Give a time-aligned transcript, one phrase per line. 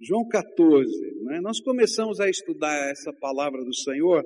[0.00, 0.86] João 14,
[1.24, 1.40] né?
[1.40, 4.22] nós começamos a estudar essa palavra do Senhor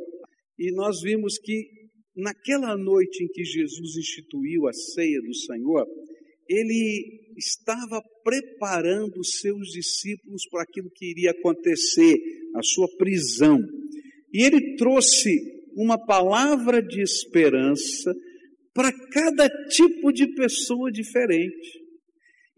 [0.59, 1.69] e nós vimos que
[2.17, 5.87] naquela noite em que Jesus instituiu a ceia do Senhor,
[6.49, 12.19] ele estava preparando os seus discípulos para aquilo que iria acontecer,
[12.57, 13.59] a sua prisão.
[14.33, 15.39] E ele trouxe
[15.77, 18.13] uma palavra de esperança
[18.75, 21.80] para cada tipo de pessoa diferente.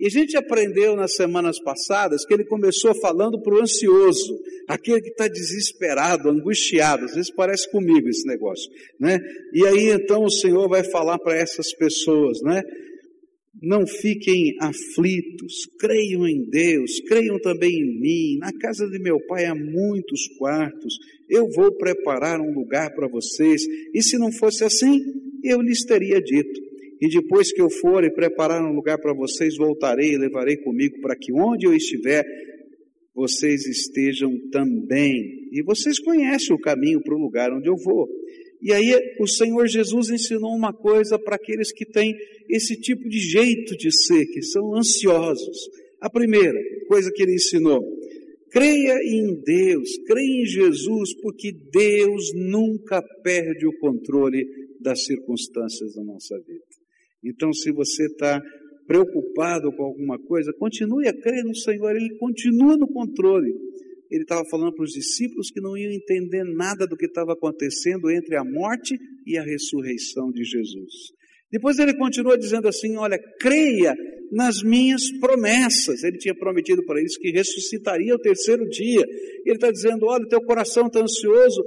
[0.02, 4.36] E a gente aprendeu nas semanas passadas que ele começou falando para o ansioso,
[4.66, 7.04] aquele que está desesperado, angustiado.
[7.04, 8.68] Às vezes parece comigo esse negócio,
[8.98, 9.20] né?
[9.54, 12.64] E aí então o Senhor vai falar para essas pessoas, né?
[13.62, 18.38] Não fiquem aflitos, creiam em Deus, creiam também em mim.
[18.40, 20.96] Na casa de meu pai há muitos quartos,
[21.30, 23.62] eu vou preparar um lugar para vocês.
[23.94, 24.98] E se não fosse assim,
[25.44, 26.71] eu lhes teria dito.
[27.02, 31.00] E depois que eu for e preparar um lugar para vocês, voltarei e levarei comigo
[31.00, 32.24] para que onde eu estiver,
[33.12, 35.48] vocês estejam também.
[35.50, 38.08] E vocês conhecem o caminho para o lugar onde eu vou.
[38.62, 42.14] E aí o Senhor Jesus ensinou uma coisa para aqueles que têm
[42.48, 45.58] esse tipo de jeito de ser, que são ansiosos.
[46.00, 47.82] A primeira coisa que ele ensinou,
[48.48, 54.46] creia em Deus, creia em Jesus, porque Deus nunca perde o controle
[54.80, 56.81] das circunstâncias da nossa vida.
[57.24, 58.40] Então, se você está
[58.86, 63.52] preocupado com alguma coisa, continue a crer no Senhor, Ele continua no controle
[64.12, 68.10] ele estava falando para os discípulos que não iam entender nada do que estava acontecendo
[68.10, 68.94] entre a morte
[69.26, 70.92] e a ressurreição de Jesus.
[71.50, 73.94] Depois ele continua dizendo assim: Olha, creia
[74.30, 76.02] nas minhas promessas.
[76.02, 79.02] Ele tinha prometido para eles que ressuscitaria o terceiro dia.
[79.46, 81.62] Ele está dizendo: Olha, teu coração está ansioso,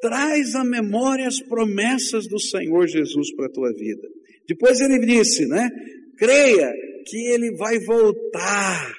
[0.00, 4.08] traz à memória as promessas do Senhor Jesus para a tua vida.
[4.50, 5.70] Depois ele disse, né?
[6.18, 6.72] Creia
[7.06, 8.92] que ele vai voltar,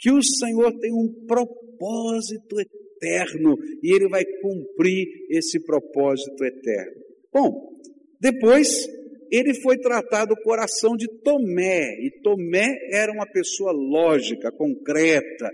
[0.00, 7.00] que o Senhor tem um propósito eterno e ele vai cumprir esse propósito eterno.
[7.32, 7.52] Bom,
[8.20, 8.88] depois
[9.30, 15.50] ele foi tratado o coração de Tomé, e Tomé era uma pessoa lógica, concreta,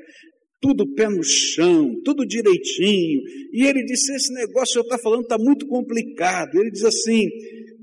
[0.62, 3.21] tudo pé no chão, tudo direitinho.
[3.53, 6.55] E ele disse: Esse negócio que eu está falando está muito complicado.
[6.55, 7.29] Ele diz assim.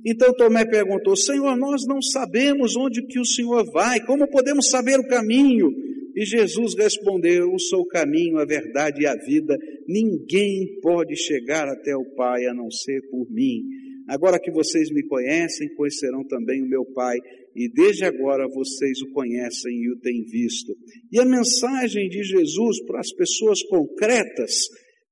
[0.06, 5.00] Então Tomé perguntou: Senhor, nós não sabemos onde que o Senhor vai, como podemos saber
[5.00, 5.70] o caminho?
[6.16, 9.58] E Jesus respondeu: Eu sou o caminho, a verdade e a vida.
[9.88, 13.64] Ninguém pode chegar até o Pai a não ser por mim.
[14.10, 17.16] Agora que vocês me conhecem, conhecerão também o meu Pai,
[17.56, 20.76] e desde agora vocês o conhecem e o têm visto.
[21.12, 24.52] E a mensagem de Jesus para as pessoas concretas,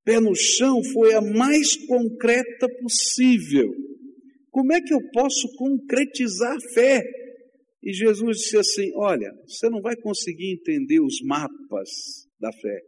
[0.04, 3.72] pé no chão, foi a mais concreta possível.
[4.58, 7.04] Como é que eu posso concretizar a fé?
[7.84, 11.88] E Jesus disse assim: Olha, você não vai conseguir entender os mapas
[12.42, 12.80] da fé,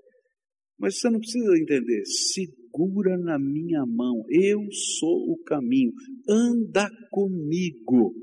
[0.80, 2.02] mas você não precisa entender.
[2.34, 4.62] Segura na minha mão, eu
[5.00, 5.92] sou o caminho,
[6.28, 8.16] anda comigo.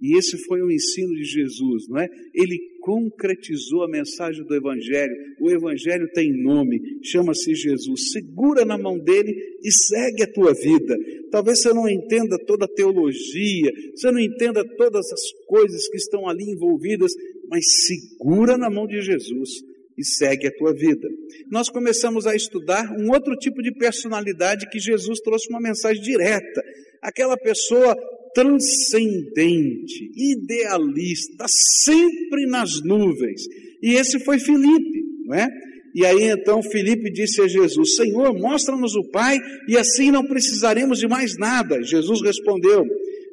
[0.00, 2.08] E esse foi o ensino de Jesus, não é?
[2.32, 5.12] Ele concretizou a mensagem do Evangelho.
[5.40, 8.12] O Evangelho tem nome, chama-se Jesus.
[8.12, 10.96] Segura na mão dele e segue a tua vida.
[11.32, 16.28] Talvez você não entenda toda a teologia, você não entenda todas as coisas que estão
[16.28, 17.10] ali envolvidas,
[17.48, 19.48] mas segura na mão de Jesus
[19.96, 21.08] e segue a tua vida.
[21.50, 26.62] Nós começamos a estudar um outro tipo de personalidade que Jesus trouxe uma mensagem direta.
[27.02, 27.96] Aquela pessoa
[28.34, 33.42] transcendente, idealista, sempre nas nuvens.
[33.82, 35.48] E esse foi Filipe, não é?
[35.94, 39.38] E aí então Filipe disse a Jesus: Senhor, mostra-nos o Pai
[39.68, 41.82] e assim não precisaremos de mais nada.
[41.82, 42.84] Jesus respondeu: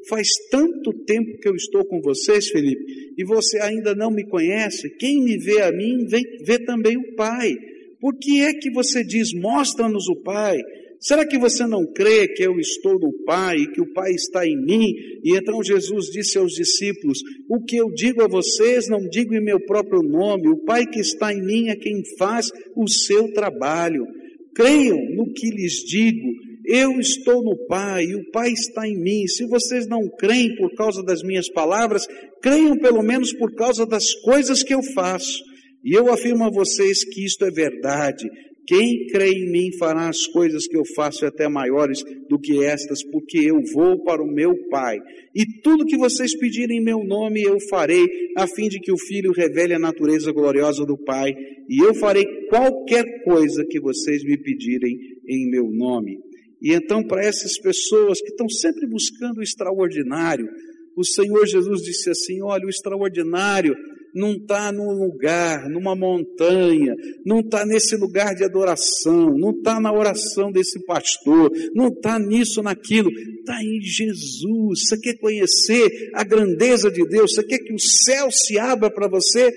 [0.07, 4.89] Faz tanto tempo que eu estou com vocês, Felipe, e você ainda não me conhece.
[4.97, 6.05] Quem me vê a mim,
[6.45, 7.53] vê também o Pai.
[7.99, 10.57] Por que é que você diz, mostra-nos o Pai?
[10.99, 14.57] Será que você não crê que eu estou no Pai que o Pai está em
[14.61, 14.91] mim?
[15.23, 19.41] E então Jesus disse aos discípulos: O que eu digo a vocês, não digo em
[19.41, 24.05] meu próprio nome, o Pai que está em mim é quem faz o seu trabalho.
[24.53, 26.27] Creiam no que lhes digo.
[26.65, 29.25] Eu estou no Pai e o Pai está em mim.
[29.25, 32.05] Se vocês não creem por causa das minhas palavras,
[32.41, 35.41] creiam pelo menos por causa das coisas que eu faço.
[35.83, 38.27] E eu afirmo a vocês que isto é verdade.
[38.69, 43.03] Quem crê em mim fará as coisas que eu faço até maiores do que estas,
[43.03, 44.99] porque eu vou para o meu Pai.
[45.33, 48.05] E tudo que vocês pedirem em meu nome eu farei,
[48.37, 51.33] a fim de que o Filho revele a natureza gloriosa do Pai.
[51.67, 54.95] E eu farei qualquer coisa que vocês me pedirem
[55.27, 56.19] em meu nome.
[56.61, 60.47] E então, para essas pessoas que estão sempre buscando o extraordinário,
[60.95, 63.73] o Senhor Jesus disse assim: olha, o extraordinário
[64.13, 66.95] não está num lugar, numa montanha,
[67.25, 72.61] não está nesse lugar de adoração, não está na oração desse pastor, não está nisso,
[72.61, 74.87] naquilo, está em Jesus.
[74.87, 77.33] Você quer conhecer a grandeza de Deus?
[77.33, 79.51] Você quer que o céu se abra para você?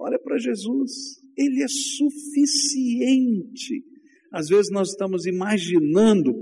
[0.00, 2.54] Olha para Jesus, Ele é suficiente.
[4.32, 6.32] Às vezes nós estamos imaginando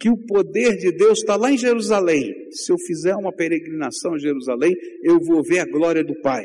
[0.00, 2.32] que o poder de Deus está lá em Jerusalém.
[2.50, 6.44] Se eu fizer uma peregrinação a Jerusalém, eu vou ver a glória do Pai.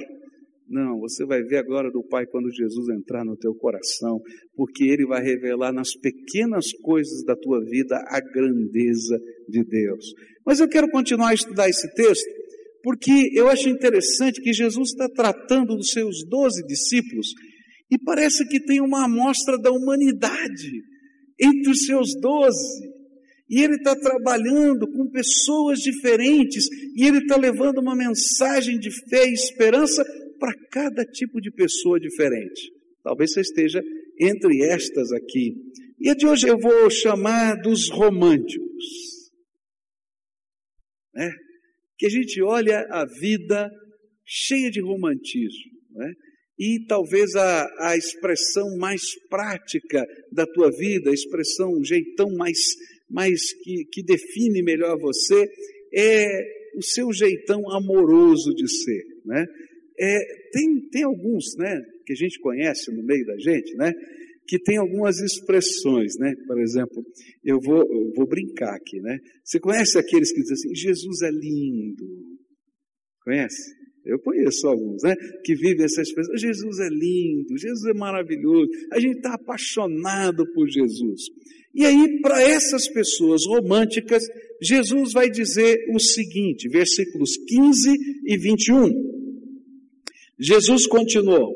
[0.70, 4.22] Não, você vai ver a glória do Pai quando Jesus entrar no teu coração,
[4.56, 10.06] porque Ele vai revelar nas pequenas coisas da tua vida a grandeza de Deus.
[10.46, 12.30] Mas eu quero continuar a estudar esse texto,
[12.84, 17.34] porque eu acho interessante que Jesus está tratando dos seus doze discípulos
[17.92, 20.72] e parece que tem uma amostra da humanidade
[21.42, 22.90] entre os seus doze.
[23.50, 29.28] E ele está trabalhando com pessoas diferentes, e ele está levando uma mensagem de fé
[29.28, 30.06] e esperança
[30.40, 32.72] para cada tipo de pessoa diferente.
[33.04, 33.82] Talvez você esteja
[34.20, 35.54] entre estas aqui.
[36.00, 39.30] E a de hoje eu vou chamar dos românticos.
[41.14, 41.32] Né?
[41.98, 43.70] Que a gente olha a vida
[44.26, 45.72] cheia de romantismo.
[45.92, 46.14] Né?
[46.58, 52.60] E talvez a, a expressão mais prática da tua vida, a expressão, o jeitão mais,
[53.10, 55.48] mais que, que define melhor você,
[55.94, 59.04] é o seu jeitão amoroso de ser.
[59.26, 59.46] Né?
[60.00, 60.20] É,
[60.52, 63.92] tem, tem alguns, né, que a gente conhece no meio da gente, né,
[64.50, 66.34] que tem algumas expressões, né?
[66.48, 67.06] Por exemplo,
[67.46, 69.20] eu vou, eu vou brincar aqui, né?
[69.46, 72.04] Você conhece aqueles que dizem assim, Jesus é lindo?
[73.24, 73.76] Conhece?
[74.04, 75.16] Eu conheço alguns, né?
[75.46, 76.36] Que vivem essa expressão.
[76.36, 78.68] Jesus é lindo, Jesus é maravilhoso.
[78.92, 81.22] A gente está apaixonado por Jesus.
[81.76, 84.24] E aí, para essas pessoas românticas,
[84.64, 89.19] Jesus vai dizer o seguinte, versículos 15 e 21.
[90.40, 91.54] Jesus continuou: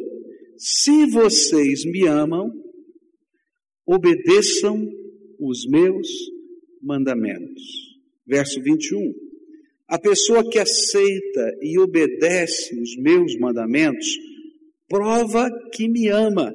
[0.57, 2.51] Se vocês me amam,
[3.87, 4.89] obedeçam
[5.39, 6.07] os meus
[6.81, 7.63] mandamentos.
[8.27, 9.13] Verso 21.
[9.87, 14.07] A pessoa que aceita e obedece os meus mandamentos
[14.89, 16.53] prova que me ama.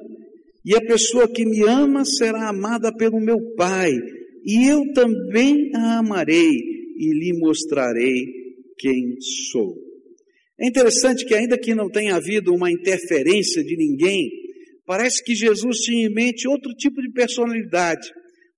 [0.63, 3.91] E a pessoa que me ama será amada pelo meu Pai,
[4.45, 8.25] e eu também a amarei e lhe mostrarei
[8.77, 9.15] quem
[9.51, 9.88] sou.
[10.59, 14.29] É interessante que, ainda que não tenha havido uma interferência de ninguém,
[14.85, 18.09] parece que Jesus tinha em mente outro tipo de personalidade,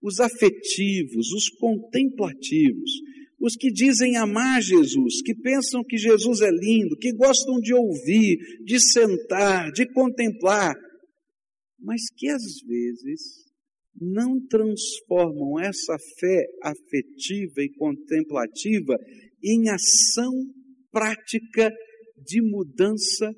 [0.01, 2.91] os afetivos, os contemplativos,
[3.39, 8.37] os que dizem amar Jesus, que pensam que Jesus é lindo, que gostam de ouvir,
[8.63, 10.73] de sentar, de contemplar,
[11.79, 13.21] mas que às vezes
[13.99, 18.95] não transformam essa fé afetiva e contemplativa
[19.43, 20.31] em ação
[20.91, 21.71] prática
[22.23, 23.31] de mudança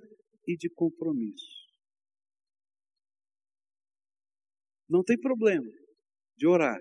[0.48, 1.54] e de compromisso.
[4.90, 5.72] Não tem problema
[6.38, 6.80] de orar.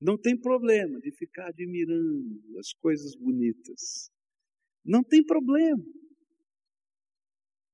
[0.00, 4.10] Não tem problema de ficar admirando as coisas bonitas.
[4.84, 5.84] Não tem problema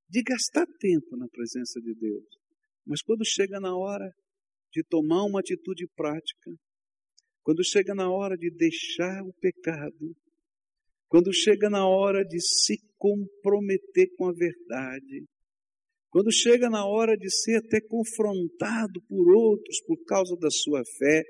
[0.09, 2.27] de gastar tempo na presença de Deus.
[2.87, 4.11] Mas quando chega na hora
[4.73, 6.53] de tomar uma atitude prática,
[7.43, 10.15] quando chega na hora de deixar o pecado,
[11.09, 15.25] quando chega na hora de se comprometer com a verdade,
[16.11, 21.23] quando chega na hora de ser até confrontado por outros por causa da sua fé,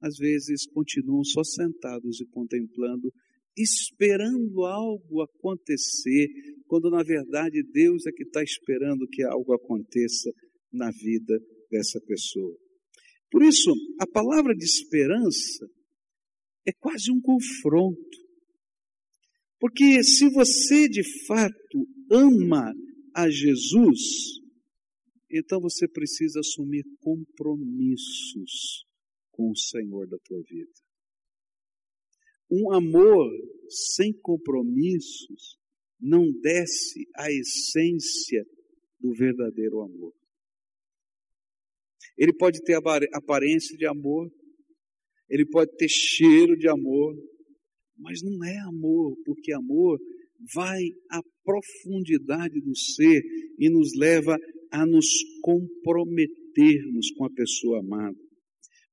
[0.00, 3.12] às vezes continuam só sentados e contemplando,
[3.56, 6.28] esperando algo acontecer,
[6.66, 10.30] quando na verdade Deus é que está esperando que algo aconteça
[10.72, 11.38] na vida
[11.70, 12.56] dessa pessoa.
[13.30, 15.66] Por isso, a palavra de esperança
[16.66, 18.21] é quase um confronto.
[19.62, 22.74] Porque se você de fato ama
[23.14, 24.40] a Jesus,
[25.30, 28.84] então você precisa assumir compromissos
[29.30, 30.72] com o Senhor da tua vida.
[32.50, 33.30] Um amor
[33.68, 35.56] sem compromissos
[36.00, 38.44] não desce à essência
[38.98, 40.12] do verdadeiro amor.
[42.18, 42.76] Ele pode ter
[43.12, 44.28] aparência de amor,
[45.30, 47.14] ele pode ter cheiro de amor,
[48.02, 49.98] mas não é amor, porque amor
[50.54, 50.80] vai
[51.10, 53.22] à profundidade do ser
[53.58, 54.36] e nos leva
[54.72, 55.06] a nos
[55.40, 58.16] comprometermos com a pessoa amada.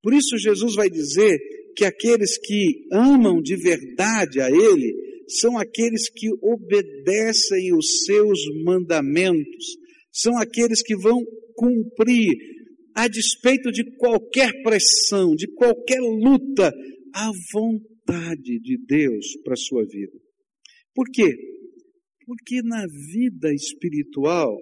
[0.02, 1.38] Por isso, Jesus vai dizer
[1.76, 4.94] que aqueles que amam de verdade a Ele
[5.28, 9.66] são aqueles que obedecem os seus mandamentos,
[10.12, 11.24] são aqueles que vão
[11.56, 12.34] cumprir,
[12.96, 16.74] a despeito de qualquer pressão, de qualquer luta,
[17.14, 20.18] a vontade vontade de Deus para a sua vida.
[20.94, 21.36] Por quê?
[22.26, 24.58] Porque na vida espiritual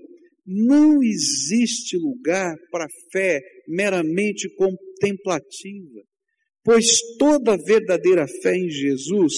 [0.46, 6.02] não existe lugar para fé meramente contemplativa,
[6.64, 6.86] pois
[7.18, 9.34] toda verdadeira fé em Jesus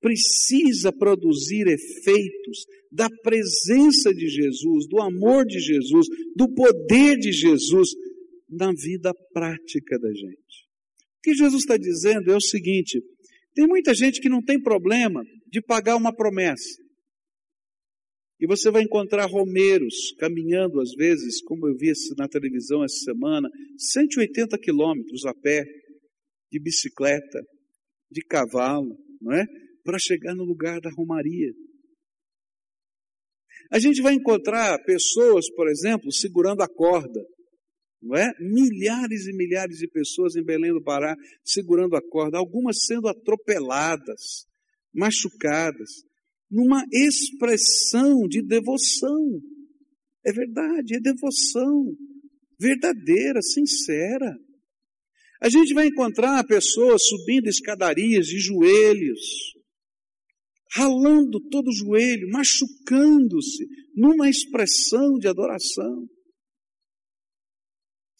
[0.00, 7.90] precisa produzir efeitos da presença de Jesus, do amor de Jesus, do poder de Jesus
[8.48, 10.68] na vida prática da gente.
[11.18, 13.00] O que Jesus está dizendo é o seguinte:
[13.58, 16.80] tem muita gente que não tem problema de pagar uma promessa.
[18.38, 23.50] E você vai encontrar romeiros caminhando, às vezes, como eu vi na televisão essa semana,
[23.76, 25.64] 180 quilômetros a pé,
[26.52, 27.42] de bicicleta,
[28.08, 29.44] de cavalo, não é?
[29.82, 31.52] Para chegar no lugar da romaria.
[33.72, 37.20] A gente vai encontrar pessoas, por exemplo, segurando a corda,
[38.02, 38.32] não é?
[38.40, 44.46] Milhares e milhares de pessoas em Belém do Pará segurando a corda, algumas sendo atropeladas,
[44.94, 45.88] machucadas,
[46.50, 49.40] numa expressão de devoção.
[50.24, 51.96] É verdade, é devoção
[52.58, 54.36] verdadeira, sincera.
[55.40, 59.54] A gente vai encontrar pessoas subindo escadarias de joelhos,
[60.72, 66.08] ralando todo o joelho, machucando-se, numa expressão de adoração.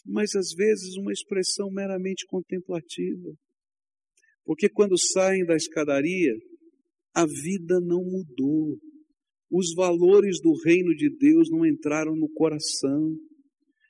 [0.08, 3.30] Mas às vezes uma expressão meramente contemplativa.
[4.44, 6.34] Porque quando saem da escadaria,
[7.14, 8.78] a vida não mudou.
[9.50, 13.14] Os valores do reino de Deus não entraram no coração.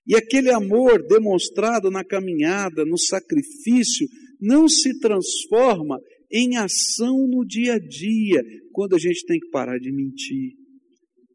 [0.06, 4.08] E aquele amor demonstrado na caminhada, no sacrifício,
[4.40, 6.00] não se transforma
[6.32, 10.54] em ação no dia a dia, quando a gente tem que parar de mentir,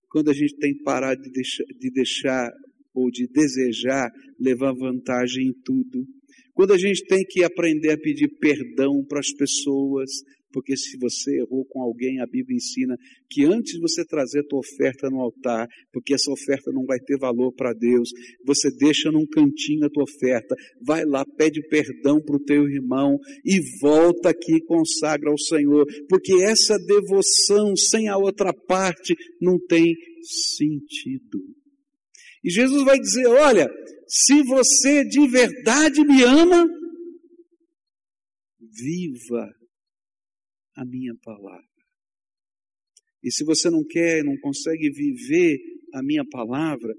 [0.10, 2.52] quando a gente tem que parar de deixar, de deixar
[2.94, 6.06] ou de desejar levar vantagem em tudo,
[6.54, 10.12] quando a gente tem que aprender a pedir perdão para as pessoas,
[10.54, 12.96] porque se você errou com alguém, a Bíblia ensina
[13.28, 17.00] que antes de você trazer a tua oferta no altar, porque essa oferta não vai
[17.00, 18.10] ter valor para Deus,
[18.46, 23.18] você deixa num cantinho a tua oferta, vai lá, pede perdão para o teu irmão
[23.44, 29.58] e volta aqui e consagra ao Senhor, porque essa devoção sem a outra parte não
[29.58, 31.40] tem sentido.
[32.44, 33.68] E Jesus vai dizer: olha,
[34.08, 36.68] se você de verdade me ama,
[38.60, 39.54] viva
[40.76, 41.64] a minha palavra.
[43.24, 45.58] E se você não quer, não consegue viver
[45.94, 46.94] a minha palavra,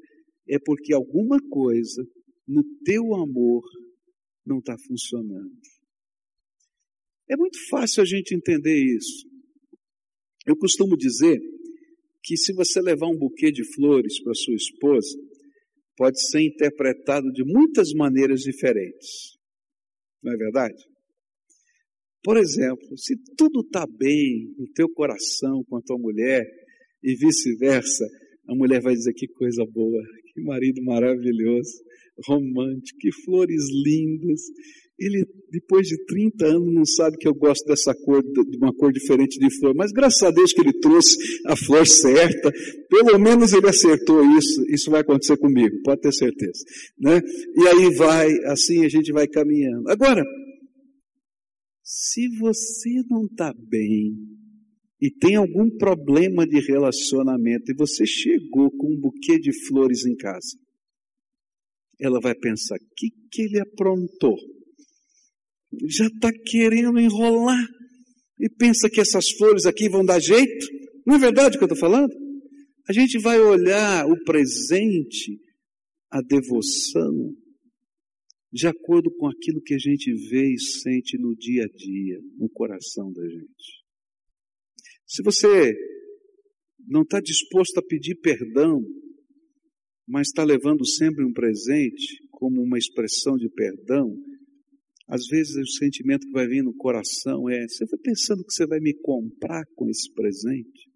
[0.48, 2.02] é porque alguma coisa
[2.46, 3.62] no teu amor
[4.46, 5.60] não está funcionando.
[7.28, 9.26] É muito fácil a gente entender isso.
[10.46, 11.40] Eu costumo dizer
[12.22, 15.18] que se você levar um buquê de flores para sua esposa,
[15.96, 19.38] pode ser interpretado de muitas maneiras diferentes.
[20.22, 20.82] Não é verdade?
[22.22, 26.42] Por exemplo, se tudo está bem no teu coração com a tua mulher
[27.02, 28.04] e vice-versa,
[28.48, 31.72] a mulher vai dizer que coisa boa, que marido maravilhoso,
[32.26, 34.40] romântico, que flores lindas.
[34.98, 38.92] Ele, depois de 30 anos, não sabe que eu gosto dessa cor, de uma cor
[38.92, 42.52] diferente de flor, mas graças a Deus que ele trouxe a flor certa,
[42.88, 46.64] pelo menos ele acertou isso, isso vai acontecer comigo, pode ter certeza.
[46.98, 47.20] Né?
[47.56, 49.88] E aí vai, assim a gente vai caminhando.
[49.90, 50.22] Agora,
[51.82, 54.14] se você não está bem
[55.02, 60.14] e tem algum problema de relacionamento e você chegou com um buquê de flores em
[60.14, 60.56] casa,
[62.00, 64.36] ela vai pensar: o que, que ele aprontou?
[65.88, 67.66] Já está querendo enrolar
[68.38, 70.66] e pensa que essas flores aqui vão dar jeito?
[71.06, 72.12] Não é verdade o que eu estou falando?
[72.88, 75.38] A gente vai olhar o presente,
[76.10, 77.32] a devoção,
[78.52, 82.48] de acordo com aquilo que a gente vê e sente no dia a dia, no
[82.50, 83.84] coração da gente.
[85.06, 85.74] Se você
[86.86, 88.80] não está disposto a pedir perdão,
[90.06, 94.14] mas está levando sempre um presente como uma expressão de perdão,
[95.06, 98.66] às vezes o sentimento que vai vir no coração é: você vai pensando que você
[98.66, 100.90] vai me comprar com esse presente?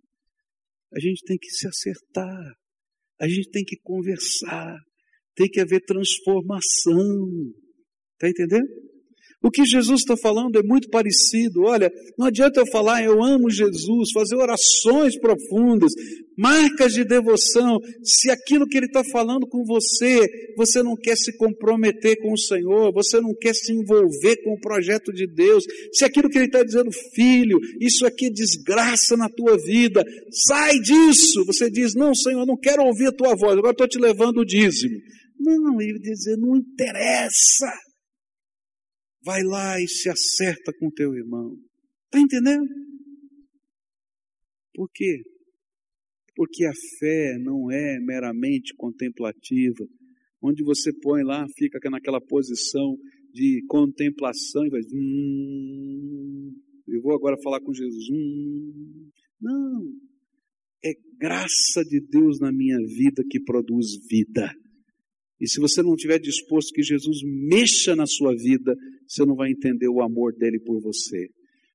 [0.93, 2.55] A gente tem que se acertar,
[3.21, 4.79] a gente tem que conversar,
[5.35, 7.53] tem que haver transformação.
[8.15, 8.67] Está entendendo?
[9.40, 11.62] O que Jesus está falando é muito parecido.
[11.62, 15.92] Olha, não adianta eu falar eu amo Jesus, fazer orações profundas,
[16.37, 20.26] marcas de devoção, se aquilo que Ele está falando com você,
[20.57, 24.61] você não quer se comprometer com o Senhor, você não quer se envolver com o
[24.61, 29.28] projeto de Deus, se aquilo que Ele está dizendo, filho, isso aqui é desgraça na
[29.28, 31.45] tua vida, sai disso.
[31.47, 34.38] Você diz, não, Senhor, eu não quero ouvir a tua voz, agora estou te levando
[34.38, 34.97] o dízimo.
[35.38, 37.73] Não, ele dizer, não interessa.
[39.25, 41.56] Vai lá e se acerta com teu irmão.
[42.06, 42.66] Está entendendo?
[44.75, 45.22] Por quê?
[46.34, 49.84] Porque a fé não é meramente contemplativa,
[50.40, 52.96] onde você põe lá, fica naquela posição
[53.32, 54.80] de contemplação e vai.
[54.92, 56.54] Hum,
[56.87, 58.08] eu vou agora falar com Jesus.
[58.10, 59.10] Hum,
[59.40, 59.92] não.
[60.84, 64.48] É graça de Deus na minha vida que produz vida.
[65.40, 68.76] E se você não estiver disposto que Jesus mexa na sua vida,
[69.09, 71.29] você não vai entender o amor dele por você.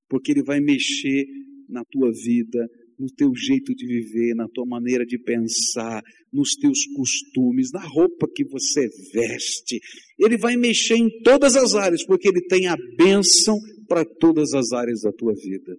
[0.08, 1.26] Porque ele vai mexer
[1.68, 2.68] na tua vida,
[3.00, 8.28] no teu jeito de viver, na tua maneira de pensar, nos teus costumes, na roupa
[8.34, 9.80] que você veste.
[10.20, 14.72] Ele vai mexer em todas as áreas, porque ele tem a bênção para todas as
[14.72, 15.76] áreas da tua vida.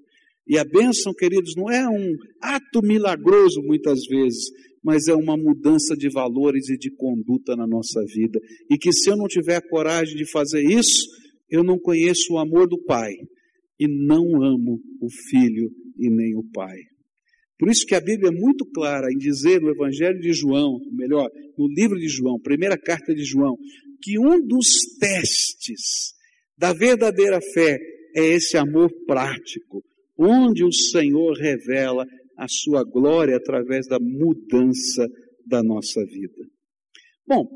[0.47, 4.51] E a bênção, queridos, não é um ato milagroso muitas vezes,
[4.83, 8.39] mas é uma mudança de valores e de conduta na nossa vida.
[8.71, 11.09] E que se eu não tiver a coragem de fazer isso,
[11.49, 13.13] eu não conheço o amor do Pai
[13.79, 16.77] e não amo o Filho e nem o Pai.
[17.59, 21.29] Por isso que a Bíblia é muito clara em dizer no Evangelho de João, melhor,
[21.57, 23.57] no livro de João, primeira carta de João,
[24.03, 24.67] que um dos
[24.99, 26.13] testes
[26.59, 27.79] da verdadeira fé
[28.17, 29.83] é esse amor prático,
[30.19, 32.05] onde o Senhor revela
[32.37, 35.07] a sua glória através da mudança
[35.47, 36.45] da nossa vida.
[37.27, 37.47] Bom,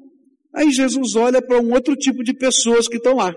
[0.55, 3.35] aí Jesus olha para um outro tipo de pessoas que estão lá.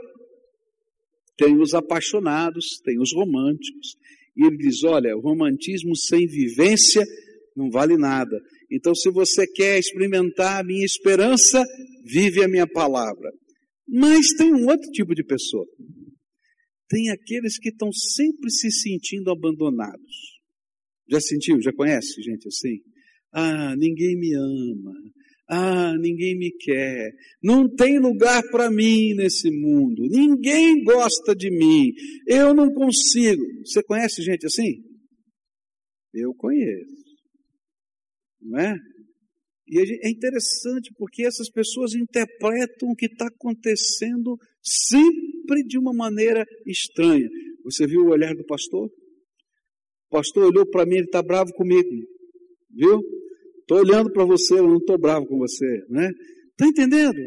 [1.41, 3.95] Tem os apaixonados, tem os românticos,
[4.38, 7.03] e ele diz: olha, o romantismo sem vivência
[7.57, 8.39] não vale nada.
[8.71, 11.63] Então, se você quer experimentar a minha esperança,
[12.05, 13.31] vive a minha palavra.
[13.88, 15.65] Mas tem um outro tipo de pessoa.
[16.88, 20.41] Tem aqueles que estão sempre se sentindo abandonados.
[21.10, 21.60] Já sentiu?
[21.60, 22.77] Já conhece gente assim?
[23.33, 24.93] Ah, ninguém me ama.
[25.53, 27.12] Ah, ninguém me quer.
[27.43, 30.08] Não tem lugar para mim nesse mundo.
[30.10, 31.91] Ninguém gosta de mim.
[32.25, 33.43] Eu não consigo.
[33.65, 34.81] Você conhece gente assim?
[36.13, 37.03] Eu conheço.
[38.41, 38.77] Não é?
[39.67, 46.46] E é interessante porque essas pessoas interpretam o que está acontecendo sempre de uma maneira
[46.65, 47.30] estranha.
[47.65, 48.88] Você viu o olhar do pastor?
[48.88, 51.89] O pastor olhou para mim, ele está bravo comigo.
[52.69, 53.02] Viu?
[53.71, 56.10] Estou olhando para você, eu não estou bravo com você, né?
[56.51, 57.17] Está entendendo?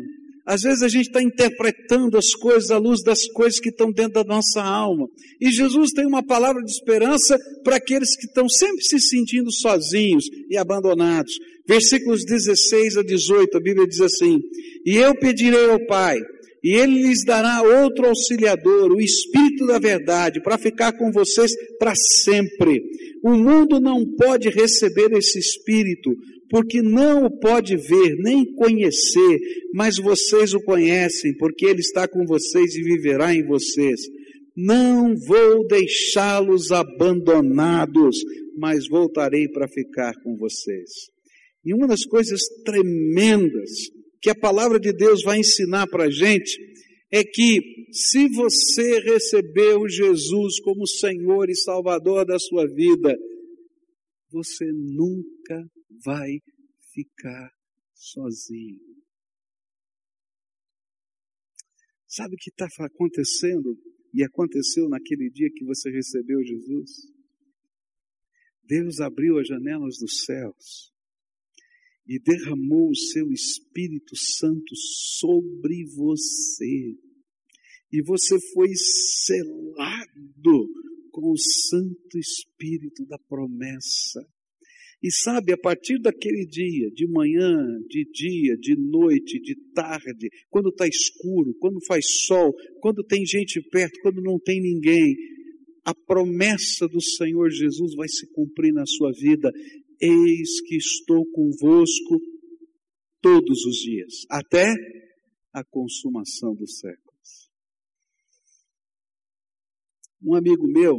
[0.46, 4.12] Às vezes a gente está interpretando as coisas à luz das coisas que estão dentro
[4.12, 5.08] da nossa alma.
[5.40, 10.26] E Jesus tem uma palavra de esperança para aqueles que estão sempre se sentindo sozinhos
[10.50, 11.32] e abandonados.
[11.66, 14.38] Versículos 16 a 18, a Bíblia diz assim:
[14.84, 16.18] E eu pedirei ao Pai,
[16.62, 21.94] e Ele lhes dará outro auxiliador, o Espírito da Verdade, para ficar com vocês para
[21.94, 22.82] sempre.
[23.22, 26.10] O mundo não pode receber esse Espírito,
[26.54, 29.40] porque não o pode ver, nem conhecer,
[29.72, 34.02] mas vocês o conhecem, porque ele está com vocês e viverá em vocês.
[34.56, 38.18] Não vou deixá-los abandonados,
[38.56, 40.90] mas voltarei para ficar com vocês.
[41.64, 43.70] E uma das coisas tremendas
[44.22, 46.56] que a palavra de Deus vai ensinar para a gente
[47.12, 47.58] é que
[47.90, 53.12] se você recebeu Jesus como Senhor e Salvador da sua vida,
[54.30, 56.40] você nunca vai
[56.92, 57.52] ficar
[57.94, 59.04] sozinho.
[62.06, 63.76] Sabe o que está acontecendo
[64.12, 67.12] e aconteceu naquele dia que você recebeu Jesus?
[68.62, 70.94] Deus abriu as janelas dos céus
[72.06, 74.76] e derramou o seu Espírito Santo
[75.18, 76.96] sobre você.
[77.92, 80.68] E você foi selado
[81.10, 84.20] com o Santo Espírito da promessa.
[85.04, 90.70] E sabe, a partir daquele dia, de manhã, de dia, de noite, de tarde, quando
[90.70, 95.14] está escuro, quando faz sol, quando tem gente perto, quando não tem ninguém,
[95.84, 99.52] a promessa do Senhor Jesus vai se cumprir na sua vida.
[100.00, 102.18] Eis que estou convosco
[103.20, 104.72] todos os dias, até
[105.52, 107.50] a consumação dos séculos.
[110.22, 110.96] Um amigo meu,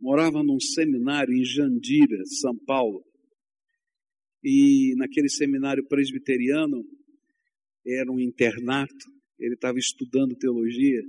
[0.00, 3.04] morava num seminário em Jandira, São Paulo.
[4.42, 6.82] E naquele seminário presbiteriano,
[7.86, 9.06] era um internato,
[9.38, 11.02] ele estava estudando teologia,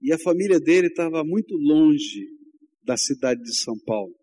[0.00, 2.26] e a família dele estava muito longe
[2.84, 4.14] da cidade de São Paulo.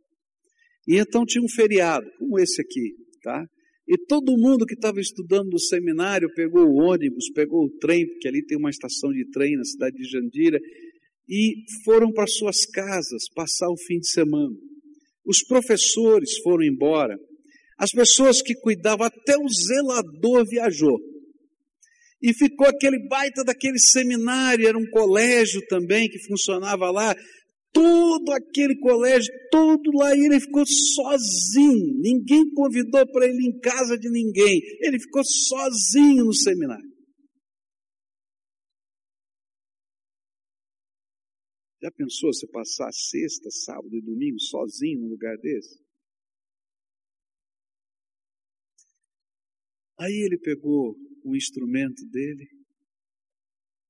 [0.88, 3.46] E então tinha um feriado, como esse aqui, tá?
[3.88, 8.28] E todo mundo que estava estudando no seminário pegou o ônibus, pegou o trem, porque
[8.28, 10.60] ali tem uma estação de trem na cidade de Jandira,
[11.28, 14.56] e foram para suas casas passar o fim de semana.
[15.26, 17.18] Os professores foram embora,
[17.78, 20.98] as pessoas que cuidavam, até o zelador viajou.
[22.22, 27.16] E ficou aquele baita daquele seminário, era um colégio também que funcionava lá.
[27.74, 32.00] todo aquele colégio, todo lá, e ele ficou sozinho.
[32.00, 34.62] Ninguém convidou para ele em casa de ninguém.
[34.80, 36.95] Ele ficou sozinho no seminário.
[41.86, 45.80] Já pensou você passar sexta, sábado e domingo sozinho num lugar desse?
[50.00, 52.48] Aí ele pegou o instrumento dele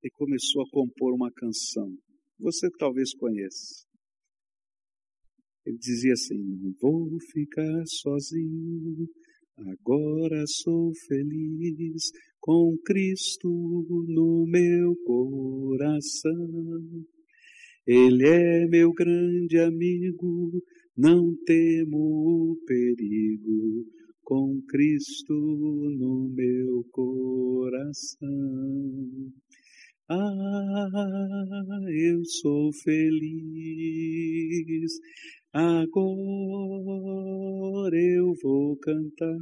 [0.03, 1.97] e começou a compor uma canção.
[2.38, 3.88] Você talvez conheça.
[5.65, 9.08] Ele dizia assim: Não vou ficar sozinho,
[9.55, 16.36] agora sou feliz com Cristo no meu coração.
[17.87, 20.61] Ele é meu grande amigo,
[20.97, 23.85] não temo o perigo
[24.23, 28.27] com Cristo no meu coração.
[30.09, 30.89] Ah,
[31.91, 34.91] eu sou feliz,
[35.53, 36.09] agora
[37.95, 39.37] eu vou cantar,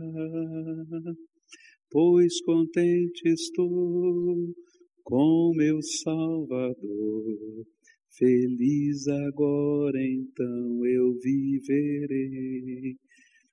[1.90, 4.54] pois contente estou
[5.06, 7.73] com meu Salvador.
[8.16, 12.96] Feliz agora então eu viverei.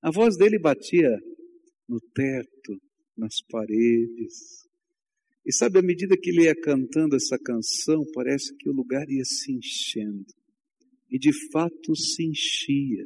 [0.02, 1.18] A voz dele batia
[1.88, 2.78] no teto,
[3.16, 4.68] nas paredes.
[5.46, 9.24] E sabe, à medida que ele ia cantando essa canção, parece que o lugar ia
[9.24, 10.26] se enchendo.
[11.10, 13.04] E de fato se enchia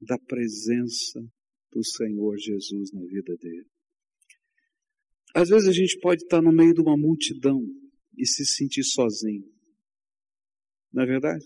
[0.00, 1.20] da presença
[1.72, 3.66] do Senhor Jesus na vida dele.
[5.34, 7.60] Às vezes a gente pode estar no meio de uma multidão
[8.16, 9.55] e se sentir sozinho.
[10.96, 11.44] Não é verdade?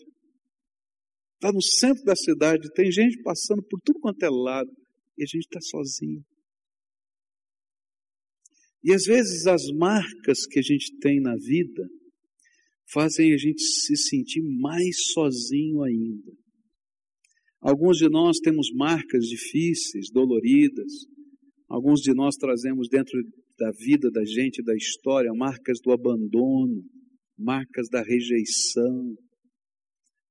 [1.35, 4.71] Está no centro da cidade, tem gente passando por tudo quanto é lado,
[5.19, 6.25] e a gente está sozinho.
[8.85, 11.89] E às vezes as marcas que a gente tem na vida
[12.93, 16.33] fazem a gente se sentir mais sozinho ainda.
[17.61, 20.93] Alguns de nós temos marcas difíceis, doloridas.
[21.69, 23.21] Alguns de nós trazemos dentro
[23.59, 26.83] da vida da gente, da história, marcas do abandono,
[27.37, 29.17] marcas da rejeição,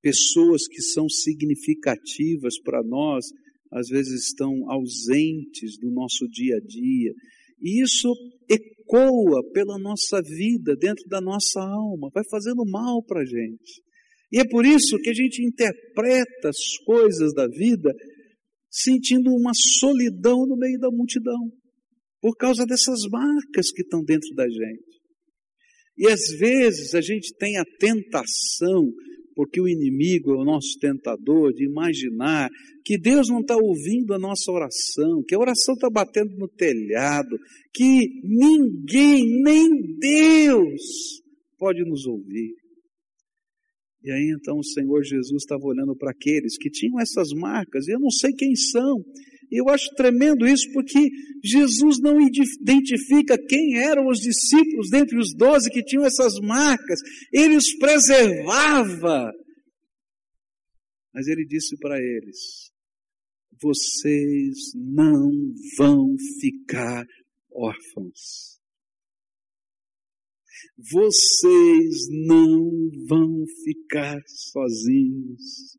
[0.01, 3.25] Pessoas que são significativas para nós,
[3.71, 7.13] às vezes estão ausentes do nosso dia a dia.
[7.61, 8.13] E isso
[8.49, 13.81] ecoa pela nossa vida, dentro da nossa alma, vai fazendo mal para a gente.
[14.31, 17.93] E é por isso que a gente interpreta as coisas da vida
[18.71, 21.51] sentindo uma solidão no meio da multidão,
[22.21, 24.99] por causa dessas marcas que estão dentro da gente.
[25.97, 28.89] E às vezes a gente tem a tentação
[29.39, 32.49] porque o inimigo é o nosso tentador de imaginar
[32.83, 37.39] que Deus não está ouvindo a nossa oração, que a oração está batendo no telhado,
[37.73, 40.81] que ninguém, nem Deus,
[41.57, 42.53] pode nos ouvir.
[44.03, 47.93] E aí então o Senhor Jesus estava olhando para aqueles que tinham essas marcas, e
[47.93, 49.01] eu não sei quem são,
[49.51, 51.09] eu acho tremendo isso porque
[51.43, 56.99] Jesus não identifica quem eram os discípulos dentre os doze que tinham essas marcas.
[57.33, 59.31] Ele os preservava.
[61.13, 62.71] Mas ele disse para eles:
[63.61, 65.31] vocês não
[65.77, 67.05] vão ficar
[67.51, 68.59] órfãos.
[70.77, 75.78] Vocês não vão ficar sozinhos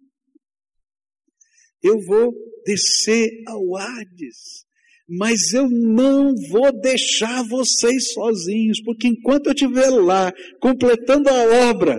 [1.83, 2.33] eu vou
[2.65, 4.65] descer ao Hades,
[5.09, 11.99] mas eu não vou deixar vocês sozinhos, porque enquanto eu estiver lá, completando a obra,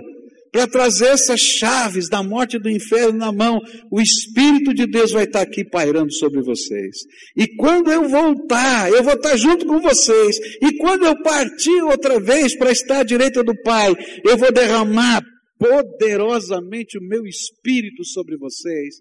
[0.52, 3.58] para trazer essas chaves da morte e do inferno na mão,
[3.90, 6.98] o Espírito de Deus vai estar aqui pairando sobre vocês.
[7.34, 10.36] E quando eu voltar, eu vou estar junto com vocês.
[10.60, 13.94] E quando eu partir outra vez para estar à direita do Pai,
[14.26, 15.22] eu vou derramar
[15.58, 18.96] poderosamente o meu Espírito sobre vocês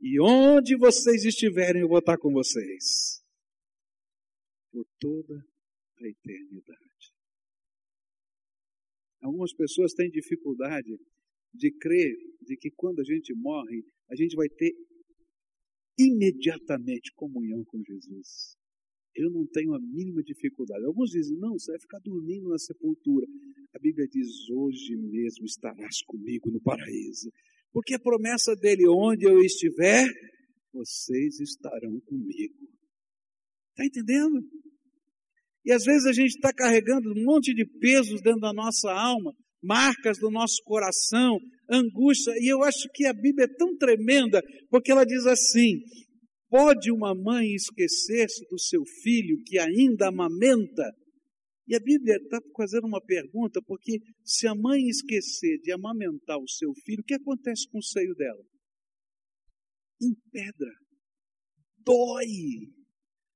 [0.00, 3.22] e onde vocês estiverem, eu vou estar com vocês.
[4.70, 5.34] Por toda
[5.98, 6.86] a eternidade.
[9.22, 10.98] Algumas pessoas têm dificuldade
[11.52, 14.72] de crer de que quando a gente morre, a gente vai ter
[15.98, 18.56] imediatamente comunhão com Jesus.
[19.14, 20.84] Eu não tenho a mínima dificuldade.
[20.84, 23.26] Alguns dizem, não, você vai ficar dormindo na sepultura.
[23.74, 27.32] A Bíblia diz, hoje mesmo estarás comigo no paraíso.
[27.76, 30.08] Porque a promessa dele, onde eu estiver,
[30.72, 32.54] vocês estarão comigo.
[33.68, 34.40] Está entendendo?
[35.62, 39.30] E às vezes a gente está carregando um monte de pesos dentro da nossa alma,
[39.62, 41.38] marcas do nosso coração,
[41.70, 45.74] angústia, e eu acho que a Bíblia é tão tremenda, porque ela diz assim:
[46.48, 50.94] pode uma mãe esquecer-se do seu filho que ainda amamenta,
[51.68, 56.48] E a Bíblia está fazendo uma pergunta, porque se a mãe esquecer de amamentar o
[56.48, 58.44] seu filho, o que acontece com o seio dela?
[60.00, 60.72] Em pedra.
[61.78, 62.72] Dói.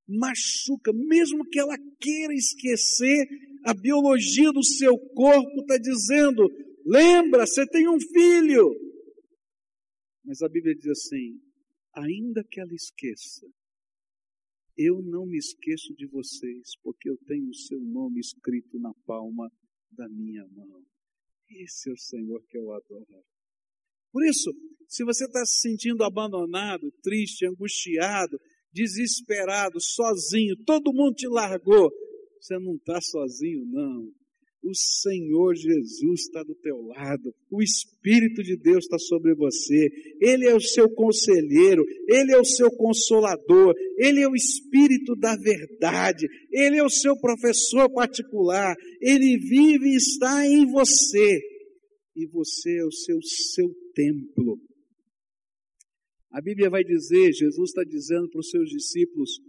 [0.07, 0.93] Machuca.
[0.93, 3.27] Mesmo que ela queira esquecer,
[3.65, 6.49] a biologia do seu corpo está dizendo:
[6.85, 8.71] lembra, você tem um filho.
[10.25, 11.41] Mas a Bíblia diz assim:
[11.95, 13.47] ainda que ela esqueça,
[14.83, 19.53] eu não me esqueço de vocês, porque eu tenho o seu nome escrito na palma
[19.93, 20.83] da minha mão.
[21.51, 23.25] Esse é o Senhor que eu adoro.
[24.11, 24.51] Por isso,
[24.89, 28.41] se você está se sentindo abandonado, triste, angustiado,
[28.73, 31.91] desesperado, sozinho, todo mundo te largou,
[32.41, 34.11] você não está sozinho, não.
[34.63, 39.89] O Senhor Jesus está do teu lado, o Espírito de Deus está sobre você,
[40.21, 45.35] Ele é o seu conselheiro, Ele é o seu consolador, Ele é o Espírito da
[45.35, 51.41] verdade, Ele é o seu professor particular, Ele vive e está em você,
[52.15, 54.61] e você é o seu, seu templo.
[56.31, 59.41] A Bíblia vai dizer, Jesus está dizendo para os seus discípulos: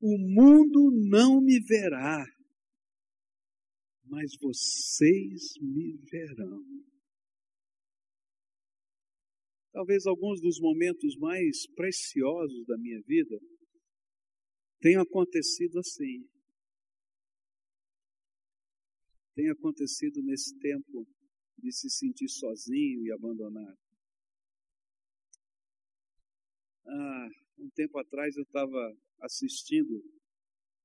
[0.00, 2.24] o mundo não me verá,
[4.14, 6.64] mas vocês me verão.
[9.72, 13.36] Talvez alguns dos momentos mais preciosos da minha vida
[14.80, 16.28] tenham acontecido assim.
[19.34, 21.04] Tem acontecido nesse tempo
[21.58, 23.78] de se sentir sozinho e abandonado.
[26.86, 30.04] Ah, um tempo atrás eu estava assistindo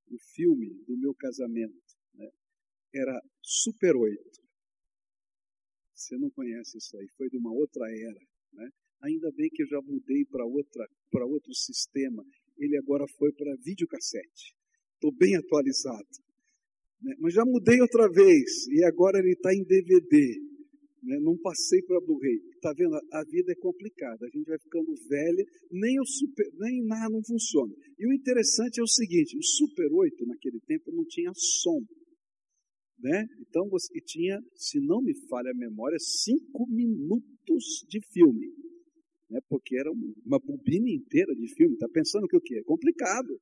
[0.07, 1.98] o filme do meu casamento
[2.93, 4.39] era Super 8.
[5.93, 8.19] Você não conhece isso aí, foi de uma outra era.
[8.53, 8.69] Né?
[9.03, 12.23] Ainda bem que eu já mudei para outro sistema.
[12.57, 14.55] Ele agora foi para videocassete.
[14.95, 16.07] Estou bem atualizado.
[17.01, 17.15] Né?
[17.19, 20.39] Mas já mudei outra vez e agora ele está em DVD.
[21.03, 21.17] Né?
[21.21, 22.39] Não passei para Blu-ray.
[22.55, 22.95] Está vendo?
[23.13, 24.25] A vida é complicada.
[24.25, 27.73] A gente vai ficando velha, nem o super, nem nada não funciona.
[27.97, 31.79] E o interessante é o seguinte: o Super 8 naquele tempo não tinha som.
[33.01, 33.25] Né?
[33.39, 38.47] Então você tinha, se não me falha a memória, cinco minutos de filme.
[39.29, 39.39] Né?
[39.47, 41.75] Porque era uma bobina inteira de filme.
[41.75, 42.59] Está pensando que o quê?
[42.59, 43.39] É complicado.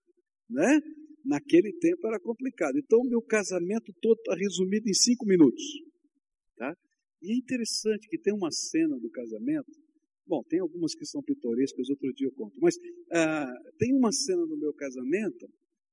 [0.50, 0.80] Né?
[1.26, 2.78] Naquele tempo era complicado.
[2.78, 5.64] Então o meu casamento todo está resumido em cinco minutos.
[6.56, 6.76] Tá?
[7.22, 9.72] E é interessante que tem uma cena do casamento.
[10.28, 12.56] Bom, tem algumas que são pitorescas, outro dia eu conto.
[12.62, 12.76] Mas
[13.12, 15.48] ah, tem uma cena do meu casamento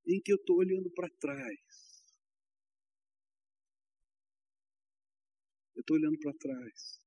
[0.07, 1.84] em que eu estou olhando para trás.
[5.85, 6.99] Estou olhando para trás.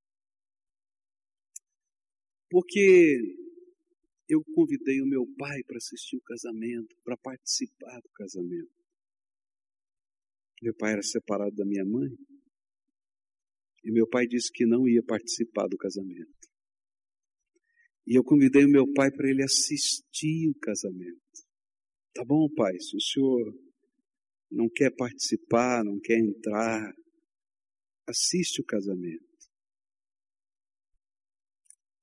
[2.49, 3.19] Porque
[4.29, 8.79] eu convidei o meu pai para assistir o casamento, para participar do casamento.
[10.63, 12.11] Meu pai era separado da minha mãe.
[13.85, 16.39] E meu pai disse que não ia participar do casamento.
[18.07, 21.21] E eu convidei o meu pai para ele assistir o casamento.
[22.15, 23.55] Tá bom, pai, se o senhor
[24.51, 26.93] não quer participar, não quer entrar,
[28.09, 29.29] assiste o casamento.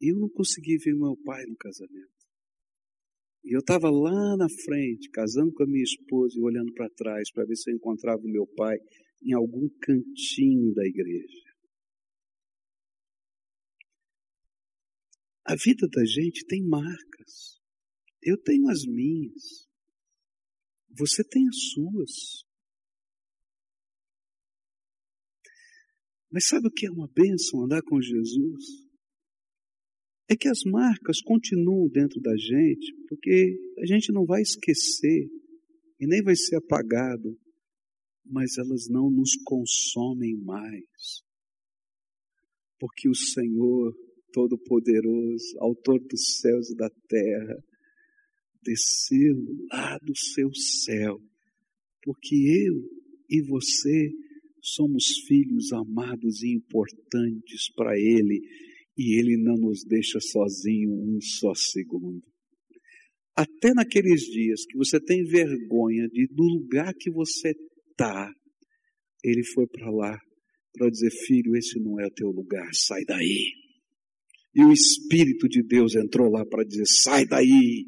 [0.01, 2.15] E eu não consegui ver meu pai no casamento.
[3.43, 7.31] E eu estava lá na frente, casando com a minha esposa e olhando para trás
[7.31, 8.77] para ver se eu encontrava o meu pai
[9.21, 11.45] em algum cantinho da igreja.
[15.45, 17.61] A vida da gente tem marcas.
[18.21, 19.69] Eu tenho as minhas.
[20.97, 22.44] Você tem as suas.
[26.35, 28.65] Mas sabe o que é uma bênção andar com Jesus?
[30.29, 35.29] É que as marcas continuam dentro da gente, porque a gente não vai esquecer
[35.97, 37.39] e nem vai ser apagado,
[38.25, 41.23] mas elas não nos consomem mais.
[42.81, 43.95] Porque o Senhor
[44.33, 47.63] Todo-Poderoso, Autor dos céus e da terra,
[48.61, 49.37] desceu
[49.71, 51.17] lá do seu céu,
[52.03, 52.83] porque eu
[53.29, 54.24] e você
[54.65, 58.41] somos filhos amados e importantes para Ele
[58.97, 62.23] e Ele não nos deixa sozinho um só segundo.
[63.35, 67.53] Até naqueles dias que você tem vergonha de do lugar que você
[67.91, 68.31] está,
[69.23, 70.17] Ele foi para lá
[70.73, 73.51] para dizer: Filho, esse não é o teu lugar, sai daí.
[74.55, 77.85] E o Espírito de Deus entrou lá para dizer: Sai daí,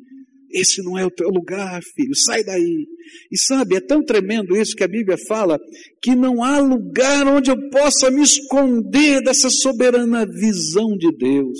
[0.52, 2.88] esse não é o teu lugar, filho, sai daí.
[3.32, 5.58] E sabe, é tão tremendo isso que a Bíblia fala
[6.02, 11.60] que não há lugar onde eu possa me esconder dessa soberana visão de Deus.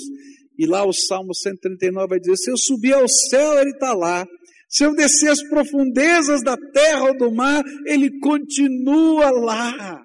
[0.58, 4.26] E lá o Salmo 139 vai dizer: se eu subir ao céu, ele está lá.
[4.70, 10.04] Se eu descer as profundezas da terra ou do mar, Ele continua lá.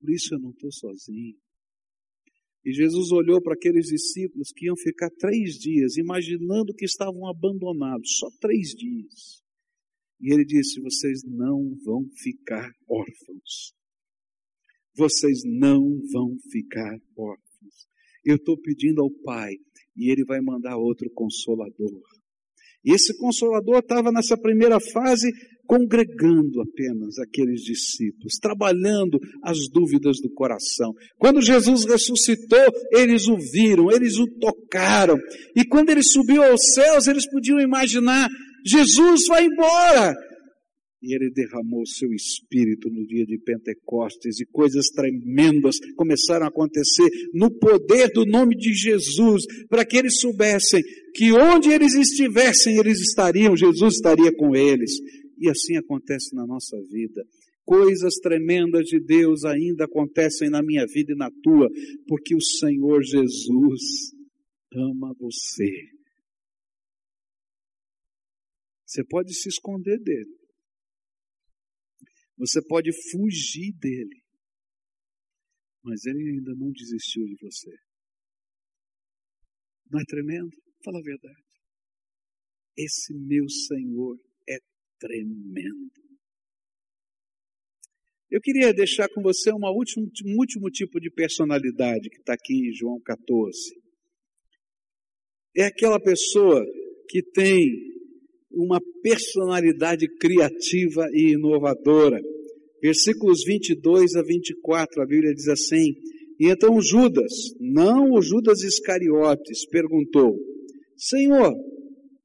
[0.00, 1.36] Por isso eu não estou sozinho.
[2.68, 8.18] E Jesus olhou para aqueles discípulos que iam ficar três dias, imaginando que estavam abandonados,
[8.18, 9.42] só três dias.
[10.20, 13.72] E ele disse: Vocês não vão ficar órfãos.
[14.94, 15.80] Vocês não
[16.12, 17.88] vão ficar órfãos.
[18.22, 19.54] Eu estou pedindo ao Pai,
[19.96, 22.02] e Ele vai mandar outro consolador.
[22.84, 25.30] E esse consolador estava nessa primeira fase
[25.66, 30.94] congregando apenas aqueles discípulos, trabalhando as dúvidas do coração.
[31.18, 35.18] Quando Jesus ressuscitou, eles o viram, eles o tocaram.
[35.54, 38.28] E quando ele subiu aos céus, eles podiam imaginar:
[38.64, 40.14] Jesus vai embora.
[41.00, 47.08] E ele derramou seu espírito no dia de Pentecostes e coisas tremendas começaram a acontecer
[47.32, 50.82] no poder do nome de Jesus, para que eles soubessem
[51.14, 54.98] que onde eles estivessem, eles estariam, Jesus estaria com eles.
[55.38, 57.24] E assim acontece na nossa vida.
[57.64, 61.68] Coisas tremendas de Deus ainda acontecem na minha vida e na tua,
[62.06, 64.10] porque o Senhor Jesus
[64.74, 65.70] ama você.
[68.86, 70.34] Você pode se esconder dele.
[72.38, 74.22] Você pode fugir dele.
[75.82, 77.70] Mas ele ainda não desistiu de você.
[79.90, 80.56] Não é tremendo?
[80.84, 81.44] Fala a verdade.
[82.76, 84.18] Esse meu Senhor
[84.98, 85.92] tremendo.
[88.30, 92.68] Eu queria deixar com você uma última, um último tipo de personalidade que está aqui
[92.68, 93.58] em João 14.
[95.56, 96.62] É aquela pessoa
[97.08, 97.97] que tem
[98.50, 102.20] uma personalidade criativa e inovadora.
[102.82, 105.94] Versículos 22 a 24, a Bíblia diz assim:
[106.38, 110.36] E então Judas, não o Judas Iscariotes, perguntou:
[110.96, 111.52] Senhor,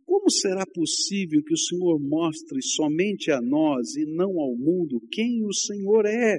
[0.05, 5.43] como será possível que o Senhor mostre somente a nós e não ao mundo quem
[5.43, 6.38] o Senhor é?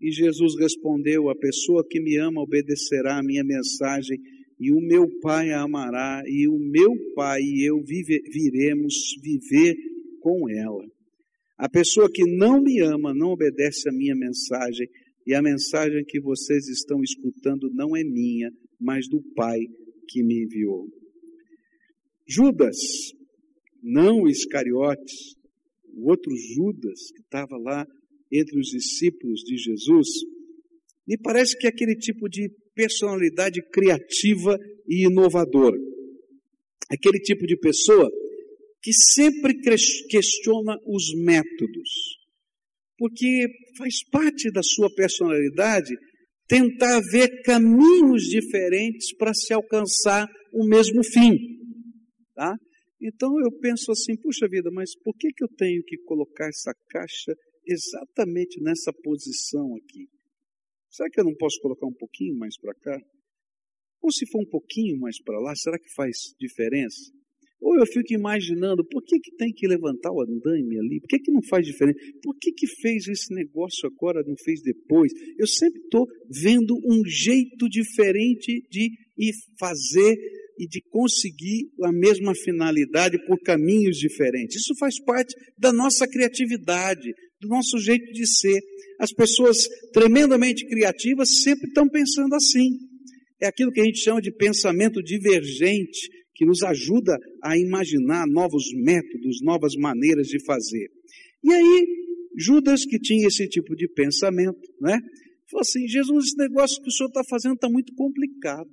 [0.00, 4.18] E Jesus respondeu: A pessoa que me ama obedecerá a minha mensagem,
[4.62, 9.74] e o meu Pai a amará, e o meu Pai e eu vive, viremos viver
[10.20, 10.86] com ela.
[11.58, 14.86] A pessoa que não me ama não obedece a minha mensagem,
[15.26, 19.58] e a mensagem que vocês estão escutando não é minha, mas do Pai
[20.08, 20.86] que me enviou.
[22.24, 22.78] Judas,
[23.82, 25.34] não Iscariotes,
[25.92, 27.84] o outro Judas que estava lá
[28.30, 30.06] entre os discípulos de Jesus,
[31.04, 34.56] me parece que é aquele tipo de personalidade criativa
[34.88, 35.76] e inovadora.
[36.90, 38.10] Aquele tipo de pessoa
[38.82, 39.54] que sempre
[40.08, 41.90] questiona os métodos,
[42.98, 43.46] porque
[43.78, 45.94] faz parte da sua personalidade
[46.48, 51.38] tentar ver caminhos diferentes para se alcançar o mesmo fim.
[52.34, 52.56] Tá?
[53.00, 56.72] Então eu penso assim, puxa vida, mas por que, que eu tenho que colocar essa
[56.90, 57.34] caixa
[57.66, 60.08] exatamente nessa posição aqui?
[60.92, 63.00] Será que eu não posso colocar um pouquinho mais para cá?
[64.02, 67.10] Ou se for um pouquinho mais para lá, será que faz diferença?
[67.62, 71.00] Ou eu fico imaginando, por que, que tem que levantar o andaime ali?
[71.00, 71.98] Por que, que não faz diferença?
[72.20, 75.12] Por que, que fez esse negócio agora, não fez depois?
[75.38, 80.16] Eu sempre estou vendo um jeito diferente de ir fazer
[80.58, 84.56] e de conseguir a mesma finalidade por caminhos diferentes.
[84.56, 88.60] Isso faz parte da nossa criatividade, do nosso jeito de ser.
[88.98, 92.78] As pessoas tremendamente criativas sempre estão pensando assim.
[93.40, 98.64] É aquilo que a gente chama de pensamento divergente, que nos ajuda a imaginar novos
[98.74, 100.88] métodos, novas maneiras de fazer.
[101.42, 101.86] E aí,
[102.38, 104.98] Judas, que tinha esse tipo de pensamento, né?
[105.50, 108.70] Falou assim: Jesus, esse negócio que o senhor está fazendo está muito complicado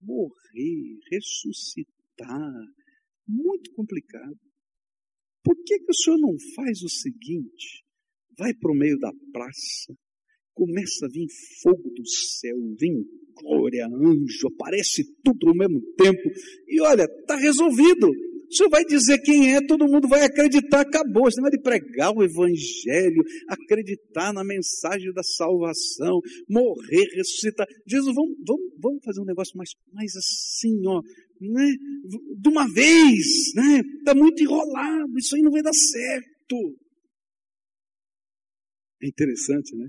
[0.00, 2.52] morrer, ressuscitar,
[3.26, 4.38] muito complicado.
[5.48, 7.82] Por que, que o senhor não faz o seguinte?
[8.36, 9.96] Vai para o meio da praça,
[10.52, 11.26] começa a vir
[11.62, 13.02] fogo do céu, vem
[13.34, 16.20] glória, anjo, aparece tudo ao mesmo tempo,
[16.66, 18.10] e olha, está resolvido.
[18.48, 21.24] O senhor vai dizer quem é, todo mundo vai acreditar, acabou.
[21.24, 27.66] Você vai de pregar o evangelho, acreditar na mensagem da salvação, morrer, ressuscitar.
[27.86, 31.02] Jesus, vamos, vamos, vamos fazer um negócio mais, mais assim, ó,
[31.40, 31.74] né?
[32.40, 33.82] De uma vez, né?
[33.98, 36.76] Está muito enrolado, isso aí não vai dar certo.
[39.02, 39.88] É interessante, né?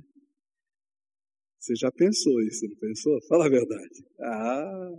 [1.60, 3.20] Você já pensou isso, não pensou?
[3.28, 4.04] Fala a verdade.
[4.22, 4.92] Ah,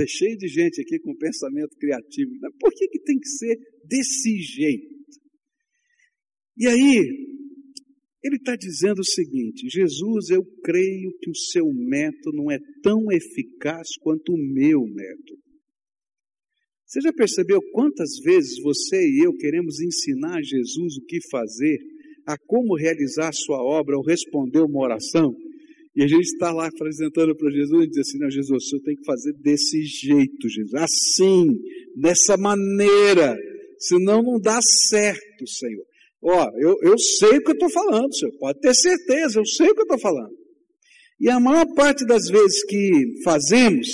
[0.00, 2.30] Está cheio de gente aqui com pensamento criativo.
[2.40, 4.88] Mas por que, que tem que ser desse jeito?
[6.56, 6.96] E aí,
[8.24, 13.12] ele está dizendo o seguinte: Jesus, eu creio que o seu método não é tão
[13.12, 15.38] eficaz quanto o meu método.
[16.86, 21.78] Você já percebeu quantas vezes você e eu queremos ensinar Jesus o que fazer,
[22.26, 25.36] a como realizar a sua obra ou responder uma oração?
[25.94, 28.82] E a gente está lá apresentando para Jesus e diz assim: Não, Jesus, o senhor
[28.82, 31.46] tem que fazer desse jeito, Jesus, assim,
[31.96, 33.36] dessa maneira,
[33.78, 35.84] senão não dá certo, Senhor.
[36.22, 39.68] Ó, eu, eu sei o que eu estou falando, Senhor, pode ter certeza, eu sei
[39.68, 40.34] o que eu estou falando.
[41.18, 43.88] E a maior parte das vezes que fazemos,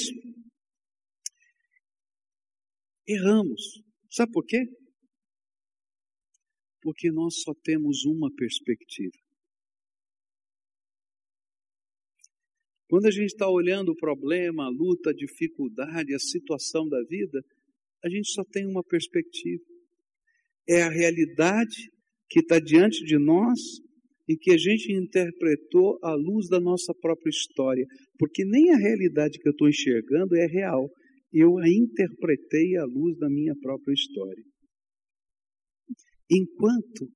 [3.06, 3.82] erramos.
[4.10, 4.64] Sabe por quê?
[6.82, 9.25] Porque nós só temos uma perspectiva.
[12.88, 17.40] Quando a gente está olhando o problema, a luta, a dificuldade, a situação da vida,
[18.04, 19.62] a gente só tem uma perspectiva.
[20.68, 21.90] É a realidade
[22.28, 23.58] que está diante de nós
[24.28, 27.84] e que a gente interpretou à luz da nossa própria história.
[28.18, 30.88] Porque nem a realidade que eu estou enxergando é real
[31.32, 34.42] eu a interpretei à luz da minha própria história.
[36.30, 37.12] Enquanto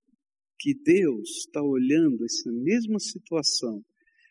[0.58, 3.82] que Deus está olhando essa mesma situação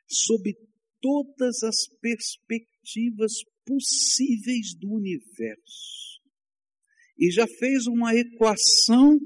[0.07, 0.53] sob
[1.01, 3.33] todas as perspectivas
[3.65, 5.99] possíveis do universo
[7.19, 9.17] e já fez uma equação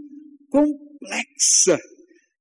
[0.49, 1.79] complexa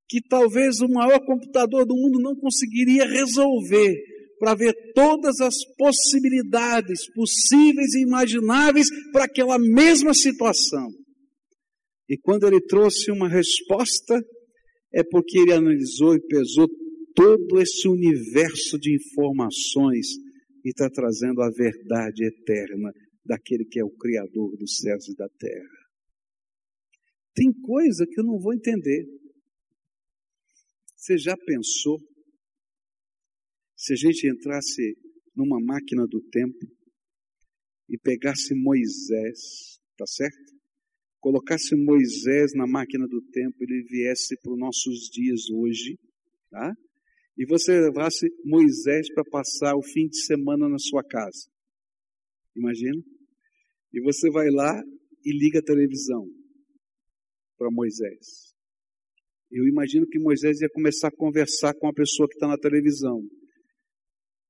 [0.09, 3.95] que talvez o maior computador do mundo não conseguiria resolver
[4.39, 10.89] para ver todas as possibilidades possíveis e imagináveis para aquela mesma situação.
[12.09, 14.21] E quando ele trouxe uma resposta,
[14.93, 16.69] é porque ele analisou e pesou
[17.15, 20.07] todo esse universo de informações
[20.65, 22.93] e está trazendo a verdade eterna
[23.25, 25.83] daquele que é o Criador dos céus e da terra.
[27.35, 29.07] Tem coisa que eu não vou entender.
[30.97, 31.99] Você já pensou
[33.77, 34.97] se a gente entrasse
[35.35, 36.67] numa máquina do tempo
[37.89, 40.53] e pegasse Moisés, tá certo?
[41.21, 45.99] Colocasse Moisés na máquina do tempo, ele viesse para os nossos dias hoje,
[46.51, 46.73] tá?
[47.37, 51.49] E você levasse Moisés para passar o fim de semana na sua casa.
[52.55, 53.03] Imagina?
[53.93, 54.83] E você vai lá
[55.25, 56.27] e liga a televisão
[57.57, 58.53] para Moisés.
[59.51, 63.23] Eu imagino que Moisés ia começar a conversar com a pessoa que está na televisão.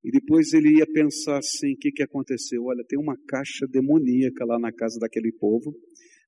[0.05, 2.65] E depois ele ia pensar assim: o que, que aconteceu?
[2.65, 5.75] Olha, tem uma caixa demoníaca lá na casa daquele povo,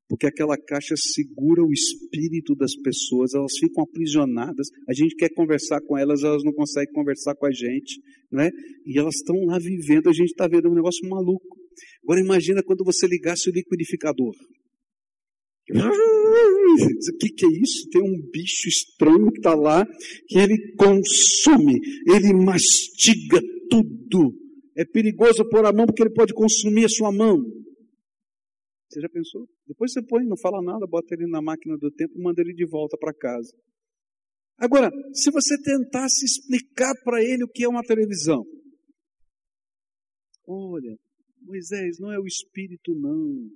[0.09, 4.69] porque aquela caixa segura o espírito das pessoas, elas ficam aprisionadas.
[4.89, 8.01] A gente quer conversar com elas, elas não conseguem conversar com a gente,
[8.31, 8.51] né?
[8.85, 11.57] E elas estão lá vivendo, a gente está vendo um negócio maluco.
[12.03, 14.35] Agora imagina quando você ligasse o liquidificador.
[15.71, 15.73] O
[17.19, 17.89] que, que é isso?
[17.91, 19.87] Tem um bicho estranho que está lá,
[20.29, 23.41] que ele consome, ele mastiga
[23.71, 24.35] tudo.
[24.77, 27.39] É perigoso pôr a mão porque ele pode consumir a sua mão.
[28.95, 29.49] Você já pensou?
[29.67, 32.55] Depois você põe, não fala nada, bota ele na máquina do tempo e manda ele
[32.55, 33.53] de volta para casa.
[34.57, 38.47] Agora, se você tentasse explicar para ele o que é uma televisão.
[40.47, 40.97] Olha,
[41.43, 43.51] Moisés, não é o espírito, não.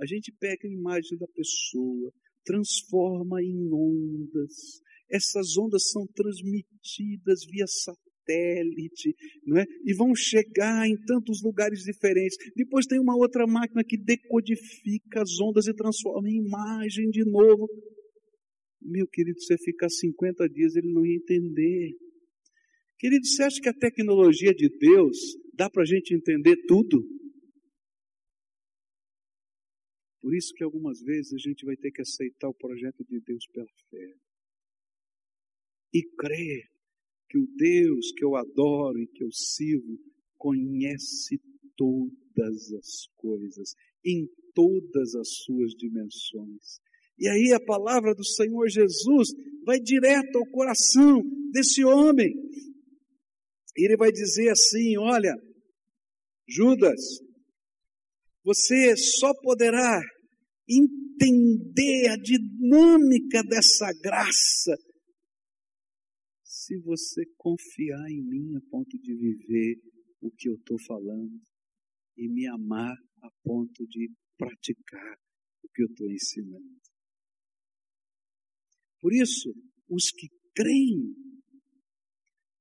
[0.00, 2.12] A gente pega a imagem da pessoa,
[2.44, 4.80] transforma em ondas.
[5.08, 8.09] Essas ondas são transmitidas via satélite,
[9.46, 9.64] não é?
[9.84, 12.36] E vão chegar em tantos lugares diferentes.
[12.54, 17.68] Depois tem uma outra máquina que decodifica as ondas e transforma em imagem de novo.
[18.80, 21.92] Meu querido, você ficar 50 dias, ele não ia entender.
[22.98, 25.16] Querido, você acha que a tecnologia de Deus
[25.54, 27.02] dá para a gente entender tudo?
[30.20, 33.46] Por isso que algumas vezes a gente vai ter que aceitar o projeto de Deus
[33.52, 34.14] pela fé.
[35.92, 36.68] E crer
[37.30, 39.96] que o Deus que eu adoro e que eu sirvo
[40.36, 41.40] conhece
[41.76, 43.72] todas as coisas,
[44.04, 46.80] em todas as suas dimensões.
[47.16, 49.28] E aí a palavra do Senhor Jesus
[49.64, 51.22] vai direto ao coração
[51.52, 52.32] desse homem.
[53.76, 55.34] Ele vai dizer assim: Olha,
[56.48, 57.00] Judas,
[58.44, 60.00] você só poderá
[60.68, 64.76] entender a dinâmica dessa graça
[66.70, 69.82] se você confiar em mim a ponto de viver
[70.20, 71.42] o que eu estou falando
[72.16, 74.08] e me amar a ponto de
[74.38, 75.18] praticar
[75.64, 76.80] o que eu estou ensinando.
[79.00, 79.52] Por isso,
[79.88, 81.12] os que creem,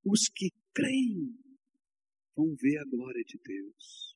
[0.04, 1.38] os que creem,
[2.36, 4.16] vão ver a glória de Deus.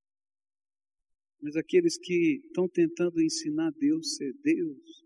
[1.39, 5.03] Mas aqueles que estão tentando ensinar Deus ser Deus,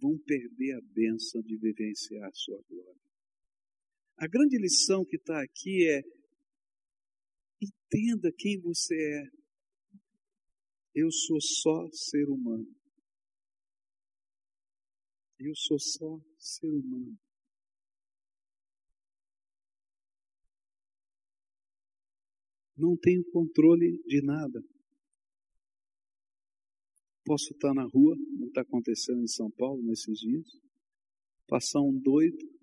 [0.00, 3.11] vão perder a bênção de vivenciar a sua glória.
[4.22, 6.00] A grande lição que está aqui é:
[7.60, 9.24] entenda quem você é.
[10.94, 12.72] Eu sou só ser humano.
[15.40, 17.18] Eu sou só ser humano.
[22.76, 24.62] Não tenho controle de nada.
[27.24, 30.46] Posso estar na rua, como está acontecendo em São Paulo nesses dias,
[31.48, 32.61] passar um doido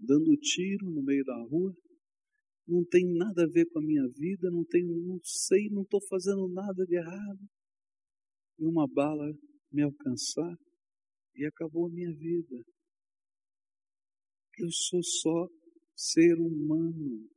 [0.00, 1.74] dando tiro no meio da rua,
[2.66, 6.00] não tem nada a ver com a minha vida, não tenho, não sei, não estou
[6.08, 7.40] fazendo nada de errado.
[8.58, 9.32] E uma bala
[9.72, 10.56] me alcançar
[11.34, 12.64] e acabou a minha vida.
[14.58, 15.48] Eu sou só
[15.96, 17.28] ser humano.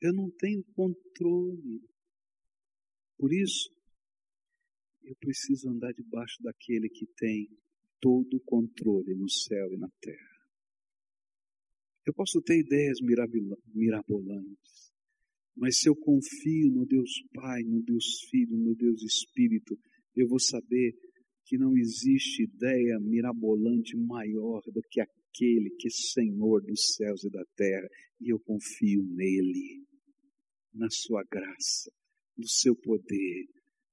[0.00, 1.82] Eu não tenho controle.
[3.16, 3.70] Por isso,
[5.02, 7.48] eu preciso andar debaixo daquele que tem
[8.00, 10.33] todo o controle no céu e na terra.
[12.06, 12.98] Eu posso ter ideias
[13.74, 14.92] mirabolantes,
[15.56, 19.78] mas se eu confio no Deus Pai, no Deus Filho, no Deus Espírito,
[20.14, 20.92] eu vou saber
[21.46, 27.30] que não existe ideia mirabolante maior do que aquele que é Senhor dos céus e
[27.30, 27.88] da terra,
[28.20, 29.84] e eu confio nele,
[30.74, 31.90] na sua graça,
[32.36, 33.46] no seu poder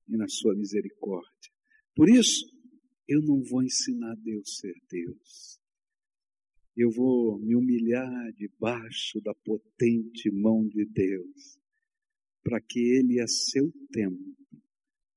[0.08, 1.52] e na sua misericórdia.
[1.96, 2.46] Por isso,
[3.08, 5.61] eu não vou ensinar Deus a ser Deus
[6.82, 11.58] eu vou me humilhar debaixo da potente mão de Deus,
[12.44, 14.36] para que Ele, a seu tempo,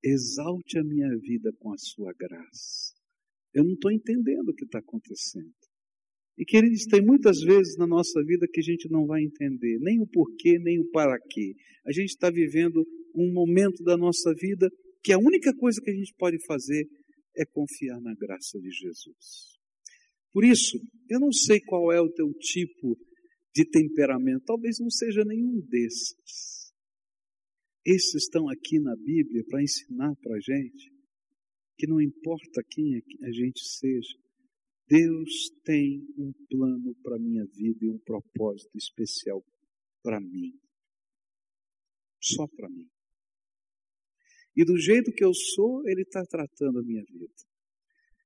[0.02, 2.92] exalte a minha vida com a sua graça.
[3.54, 5.54] Eu não estou entendendo o que está acontecendo.
[6.36, 10.00] E queridos, tem muitas vezes na nossa vida que a gente não vai entender, nem
[10.00, 11.54] o porquê, nem o para quê.
[11.86, 12.84] A gente está vivendo
[13.14, 14.68] um momento da nossa vida
[15.02, 16.86] que a única coisa que a gente pode fazer
[17.36, 19.54] é confiar na graça de Jesus.
[20.34, 20.76] Por isso,
[21.08, 22.98] eu não sei qual é o teu tipo
[23.54, 26.72] de temperamento, talvez não seja nenhum desses.
[27.86, 30.92] Esses estão aqui na Bíblia para ensinar para a gente
[31.78, 34.18] que não importa quem a gente seja,
[34.88, 39.42] Deus tem um plano para a minha vida e um propósito especial
[40.02, 40.52] para mim.
[42.20, 42.88] Só para mim.
[44.56, 47.32] E do jeito que eu sou, Ele está tratando a minha vida.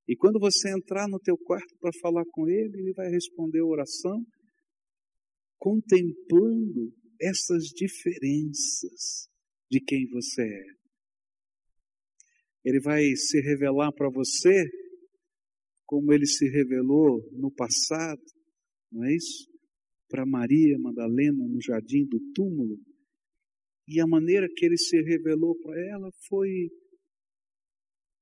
[0.09, 3.67] E quando você entrar no teu quarto para falar com ele, ele vai responder a
[3.67, 4.25] oração
[5.59, 9.29] contemplando essas diferenças
[9.71, 10.65] de quem você é.
[12.65, 14.65] Ele vai se revelar para você
[15.85, 18.23] como ele se revelou no passado,
[18.91, 19.47] não é isso?
[20.09, 22.79] Para Maria Madalena no jardim do túmulo.
[23.87, 26.71] E a maneira que ele se revelou para ela foi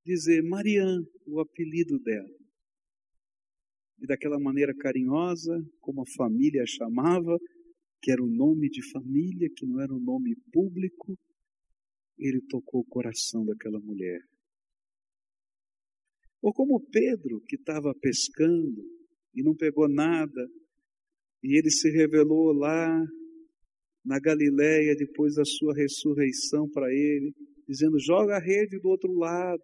[0.07, 2.37] dizer Marianne, o apelido dela.
[3.99, 7.37] E daquela maneira carinhosa, como a família a chamava,
[8.01, 11.19] que era o nome de família, que não era um nome público,
[12.17, 14.21] ele tocou o coração daquela mulher.
[16.41, 18.85] Ou como Pedro, que estava pescando
[19.35, 20.49] e não pegou nada,
[21.43, 23.05] e ele se revelou lá
[24.05, 27.35] na Galiléia depois da sua ressurreição para ele,
[27.67, 29.63] dizendo: joga a rede do outro lado.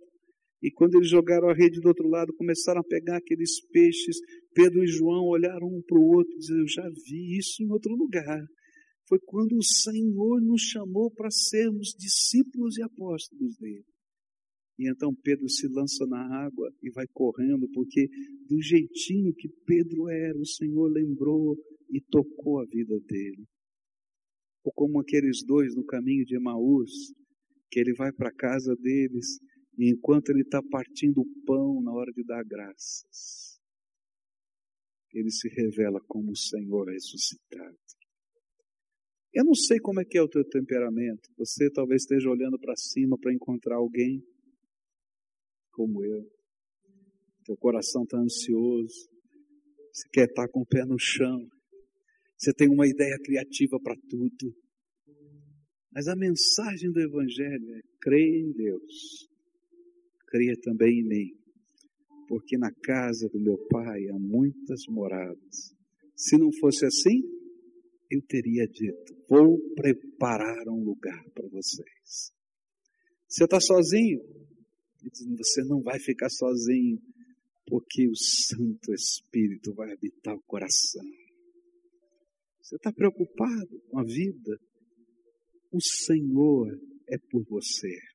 [0.62, 4.16] E quando eles jogaram a rede do outro lado, começaram a pegar aqueles peixes.
[4.54, 7.92] Pedro e João olharam um para o outro e Eu já vi isso em outro
[7.96, 8.46] lugar.
[9.08, 13.84] Foi quando o Senhor nos chamou para sermos discípulos e apóstolos dele.
[14.78, 18.08] E então Pedro se lança na água e vai correndo, porque
[18.48, 21.56] do jeitinho que Pedro era, o Senhor lembrou
[21.90, 23.44] e tocou a vida dele.
[24.64, 26.90] Ou como aqueles dois no caminho de Emaús,
[27.70, 29.38] que ele vai para a casa deles
[29.78, 33.60] e enquanto ele está partindo o pão na hora de dar graças,
[35.12, 37.78] ele se revela como o Senhor ressuscitado.
[39.32, 41.30] Eu não sei como é que é o teu temperamento.
[41.38, 44.22] Você talvez esteja olhando para cima para encontrar alguém
[45.70, 46.30] como eu.
[47.44, 49.08] Teu coração está ansioso.
[49.90, 51.48] Você quer estar tá com o pé no chão.
[52.36, 54.54] Você tem uma ideia criativa para tudo.
[55.90, 59.31] Mas a mensagem do Evangelho é: creia em Deus
[60.32, 61.30] creia também em mim,
[62.26, 65.74] porque na casa do meu pai há muitas moradas.
[66.16, 67.20] Se não fosse assim,
[68.10, 72.32] eu teria dito: vou preparar um lugar para vocês.
[73.28, 74.20] Você está sozinho?
[75.36, 76.98] Você não vai ficar sozinho,
[77.66, 81.04] porque o Santo Espírito vai habitar o coração.
[82.62, 84.56] Você está preocupado com a vida?
[85.72, 86.68] O Senhor
[87.08, 88.11] é por você.